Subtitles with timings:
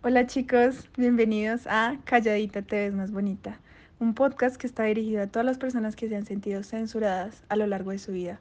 [0.00, 3.58] Hola chicos, bienvenidos a Calladita te ves más bonita,
[3.98, 7.56] un podcast que está dirigido a todas las personas que se han sentido censuradas a
[7.56, 8.38] lo largo de su vida,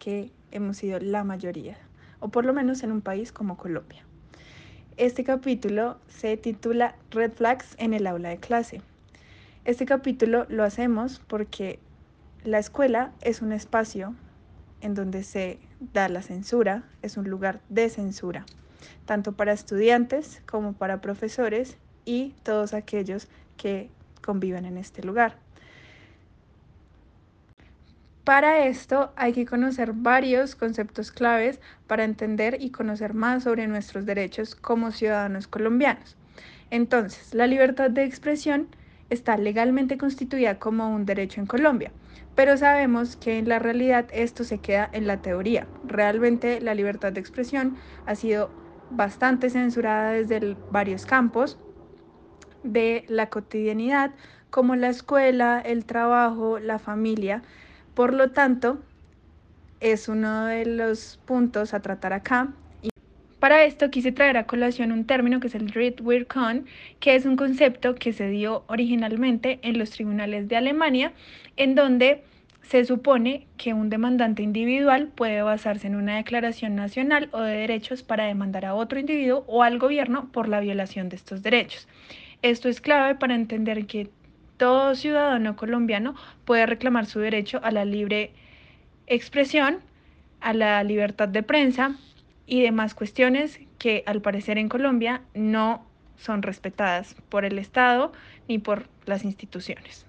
[0.00, 1.78] que hemos sido la mayoría,
[2.18, 4.04] o por lo menos en un país como Colombia.
[4.96, 8.82] Este capítulo se titula Red Flags en el aula de clase.
[9.64, 11.78] Este capítulo lo hacemos porque
[12.42, 14.16] la escuela es un espacio
[14.80, 15.60] en donde se
[15.94, 18.44] da la censura, es un lugar de censura
[19.04, 23.90] tanto para estudiantes como para profesores y todos aquellos que
[24.22, 25.36] conviven en este lugar.
[28.26, 34.04] Para esto hay que conocer varios conceptos claves para entender y conocer más sobre nuestros
[34.04, 36.16] derechos como ciudadanos colombianos.
[36.72, 38.66] Entonces, la libertad de expresión
[39.10, 41.92] está legalmente constituida como un derecho en Colombia,
[42.34, 45.68] pero sabemos que en la realidad esto se queda en la teoría.
[45.86, 48.50] Realmente la libertad de expresión ha sido
[48.90, 51.58] bastante censurada desde varios campos
[52.62, 54.12] de la cotidianidad,
[54.50, 57.42] como la escuela, el trabajo, la familia.
[57.94, 58.78] Por lo tanto,
[59.80, 62.48] es uno de los puntos a tratar acá.
[62.82, 62.88] Y
[63.38, 66.66] para esto quise traer a colación un término que es el Read Weird Con,
[67.00, 71.12] que es un concepto que se dio originalmente en los tribunales de Alemania,
[71.56, 72.24] en donde
[72.68, 78.02] se supone que un demandante individual puede basarse en una declaración nacional o de derechos
[78.02, 81.86] para demandar a otro individuo o al gobierno por la violación de estos derechos.
[82.42, 84.10] Esto es clave para entender que
[84.56, 88.32] todo ciudadano colombiano puede reclamar su derecho a la libre
[89.06, 89.78] expresión,
[90.40, 91.96] a la libertad de prensa
[92.46, 95.86] y demás cuestiones que al parecer en Colombia no
[96.16, 98.12] son respetadas por el Estado
[98.48, 100.06] ni por las instituciones.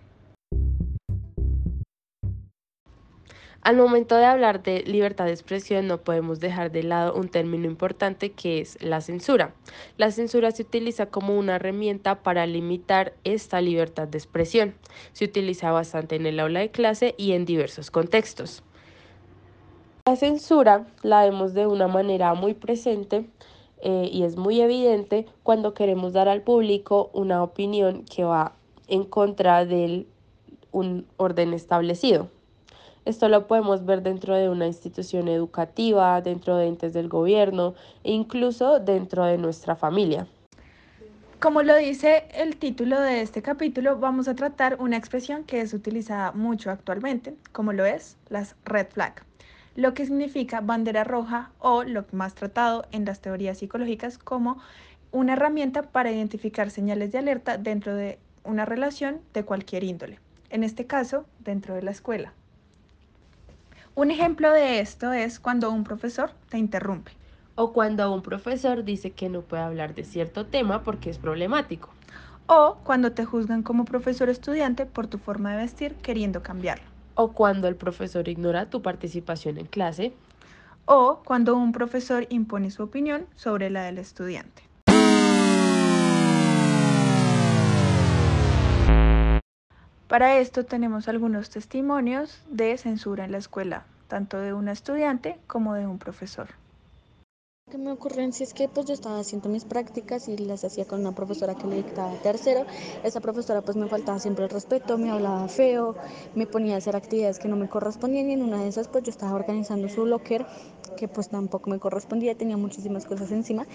[3.62, 7.66] Al momento de hablar de libertad de expresión no podemos dejar de lado un término
[7.66, 9.54] importante que es la censura.
[9.98, 14.76] La censura se utiliza como una herramienta para limitar esta libertad de expresión.
[15.12, 18.64] Se utiliza bastante en el aula de clase y en diversos contextos.
[20.06, 23.26] La censura la vemos de una manera muy presente
[23.82, 28.54] eh, y es muy evidente cuando queremos dar al público una opinión que va
[28.88, 30.08] en contra de
[30.72, 32.30] un orden establecido.
[33.08, 37.74] Esto lo podemos ver dentro de una institución educativa, dentro de entes del gobierno
[38.04, 40.28] e incluso dentro de nuestra familia.
[41.40, 45.74] Como lo dice el título de este capítulo, vamos a tratar una expresión que es
[45.74, 49.24] utilizada mucho actualmente, como lo es las red flag,
[49.78, 54.58] lo que significa bandera roja o lo más tratado en las teorías psicológicas como
[55.14, 60.20] una herramienta para identificar señales de alerta dentro de una relación de cualquier índole,
[60.50, 62.34] en este caso dentro de la escuela.
[63.98, 67.14] Un ejemplo de esto es cuando un profesor te interrumpe.
[67.56, 71.90] O cuando un profesor dice que no puede hablar de cierto tema porque es problemático.
[72.46, 76.86] O cuando te juzgan como profesor estudiante por tu forma de vestir queriendo cambiarlo.
[77.16, 80.14] O cuando el profesor ignora tu participación en clase.
[80.86, 84.67] O cuando un profesor impone su opinión sobre la del estudiante.
[90.08, 95.74] Para esto tenemos algunos testimonios de censura en la escuela, tanto de una estudiante como
[95.74, 96.48] de un profesor
[97.70, 101.02] que me ocurrencia es que pues yo estaba haciendo mis prácticas y las hacía con
[101.02, 102.66] una profesora que le dictaba tercero.
[103.04, 105.94] Esa profesora pues me faltaba siempre el respeto, me hablaba feo,
[106.34, 109.04] me ponía a hacer actividades que no me correspondían y en una de esas pues
[109.04, 110.46] yo estaba organizando su locker
[110.96, 113.68] que pues tampoco me correspondía, tenía muchísimas cosas encima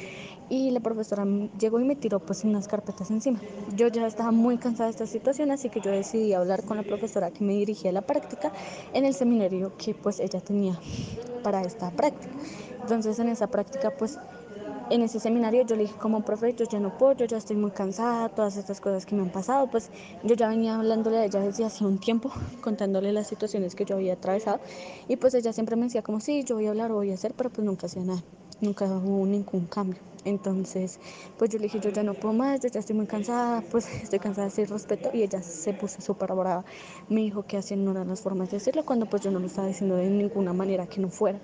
[0.49, 1.27] y la profesora
[1.59, 3.43] llegó y me tiró pues unas carpetas encima.
[3.77, 6.83] Yo ya estaba muy cansada de esta situación así que yo decidí hablar con la
[6.83, 8.53] profesora que me dirigía la práctica
[8.95, 10.81] en el seminario que pues ella tenía
[11.43, 12.37] para esta práctica.
[12.81, 14.21] Entonces en esa práctica pues
[14.91, 17.57] en ese seminario yo le dije como profe, yo ya no puedo, yo ya estoy
[17.57, 19.91] muy cansada, todas estas cosas que me han pasado, pues
[20.23, 22.31] yo ya venía hablándole a ella desde hace un tiempo,
[22.61, 24.61] contándole las situaciones que yo había atravesado
[25.09, 27.35] y pues ella siempre me decía como sí, yo voy a hablar, voy a hacer,
[27.35, 28.23] pero pues nunca hacía nada,
[28.62, 30.00] nunca hubo ningún cambio.
[30.25, 31.00] Entonces,
[31.37, 33.87] pues yo le dije, yo ya no puedo más, yo ya estoy muy cansada, pues
[34.03, 36.64] estoy cansada de ese respeto y ella se puso súper brava.
[37.09, 39.47] Me dijo que así no eran las formas de decirlo cuando pues yo no lo
[39.47, 41.41] estaba diciendo de ninguna manera que no fuera.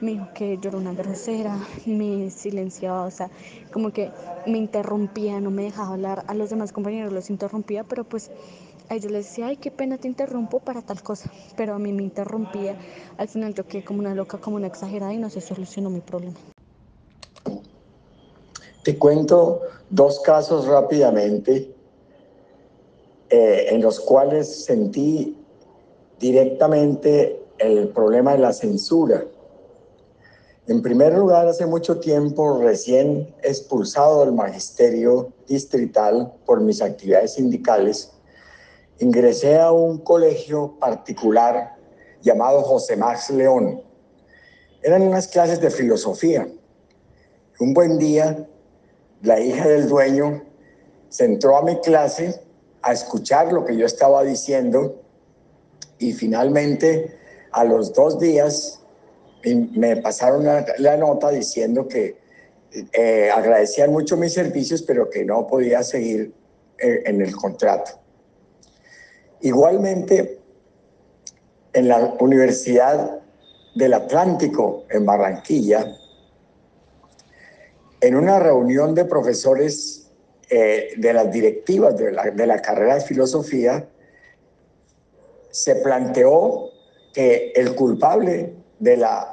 [0.00, 3.30] Me dijo que yo era una grosera, me silenciaba, o sea,
[3.70, 4.10] como que
[4.46, 6.24] me interrumpía, no me dejaba hablar.
[6.26, 8.30] A los demás compañeros los interrumpía, pero pues
[8.88, 11.92] a ellos les decía, ay, qué pena te interrumpo para tal cosa, pero a mí
[11.92, 12.76] me interrumpía.
[13.18, 16.00] Al final yo quedé como una loca, como una exagerada y no se solucionó mi
[16.00, 16.36] problema.
[18.82, 21.72] Te cuento dos casos rápidamente
[23.30, 25.38] eh, en los cuales sentí
[26.18, 29.24] directamente el problema de la censura.
[30.66, 38.12] En primer lugar, hace mucho tiempo, recién expulsado del magisterio distrital por mis actividades sindicales,
[38.98, 41.76] ingresé a un colegio particular
[42.20, 43.82] llamado José Max León.
[44.82, 46.48] Eran unas clases de filosofía.
[47.60, 48.48] Un buen día,
[49.22, 50.42] la hija del dueño
[51.08, 52.40] se entró a mi clase
[52.82, 55.00] a escuchar lo que yo estaba diciendo
[55.98, 57.16] y finalmente
[57.52, 58.80] a los dos días
[59.44, 62.16] me pasaron la, nota diciendo que
[62.92, 66.32] eh, agradecían mucho mis servicios, pero que no podía seguir
[66.78, 67.92] eh, en el contrato.
[69.40, 70.40] Igualmente,
[71.72, 73.20] en la Universidad
[73.74, 75.96] del Atlántico, en Barranquilla,
[78.02, 80.10] en una reunión de profesores
[80.50, 83.88] eh, de las directivas de la, de la carrera de filosofía,
[85.50, 86.70] se planteó
[87.14, 89.32] que el culpable de la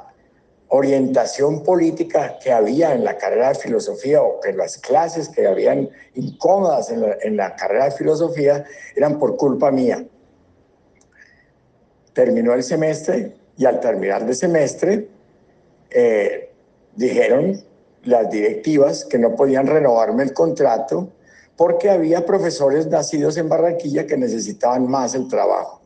[0.68, 5.90] orientación política que había en la carrera de filosofía o que las clases que habían
[6.14, 8.64] incómodas en la, carrera de filosofía
[8.94, 10.04] eran por culpa mía.
[12.12, 15.08] Terminó el semestre y al terminar el semestre
[15.90, 16.52] eh,
[16.94, 17.64] dijeron
[18.04, 21.10] las directivas que no podían renovarme el contrato
[21.56, 25.82] porque había profesores nacidos en Barranquilla que necesitaban más el trabajo.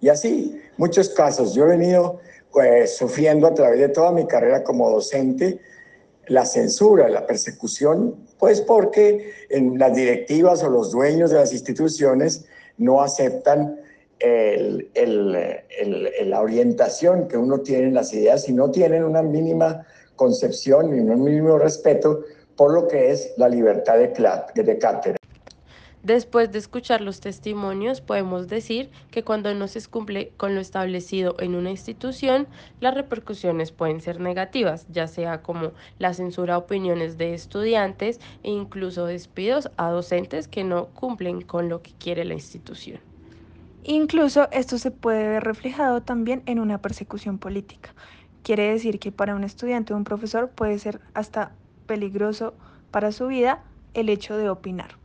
[0.00, 1.54] Y así, muchos casos.
[1.54, 2.20] Yo he venido
[2.52, 5.60] pues, sufriendo a través de toda mi carrera como docente
[6.28, 12.44] la censura, la persecución, pues porque en las directivas o los dueños de las instituciones
[12.78, 13.80] no aceptan
[16.24, 19.84] la orientación que uno tiene en las ideas y no tienen una mínima
[20.16, 22.20] concepción ni un mínimo respeto
[22.56, 25.16] por lo que es la libertad de, de cátedra.
[26.02, 31.36] Después de escuchar los testimonios, podemos decir que cuando no se cumple con lo establecido
[31.38, 32.48] en una institución,
[32.80, 35.70] las repercusiones pueden ser negativas, ya sea como
[36.00, 41.68] la censura a opiniones de estudiantes e incluso despidos a docentes que no cumplen con
[41.68, 42.98] lo que quiere la institución.
[43.84, 47.94] Incluso esto se puede ver reflejado también en una persecución política.
[48.42, 51.52] Quiere decir que para un estudiante o un profesor puede ser hasta
[51.86, 52.54] peligroso
[52.90, 53.62] para su vida
[53.94, 54.96] el hecho de opinar.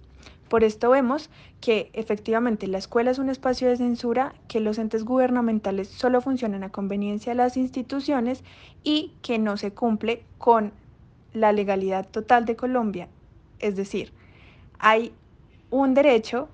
[0.49, 1.29] Por esto vemos
[1.59, 6.63] que efectivamente la escuela es un espacio de censura, que los entes gubernamentales solo funcionan
[6.63, 8.43] a conveniencia de las instituciones
[8.83, 10.71] y que no se cumple con
[11.33, 13.09] la legalidad total de Colombia.
[13.59, 14.13] Es decir,
[14.79, 15.13] hay
[15.69, 16.47] un derecho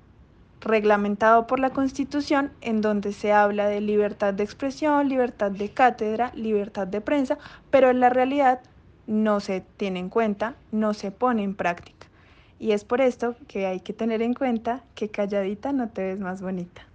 [0.64, 6.32] reglamentado por la Constitución en donde se habla de libertad de expresión, libertad de cátedra,
[6.36, 7.38] libertad de prensa,
[7.70, 8.62] pero en la realidad
[9.06, 12.08] no se tiene en cuenta, no se pone en práctica.
[12.60, 16.20] Y es por esto que hay que tener en cuenta que calladita no te ves
[16.20, 16.88] más bonita.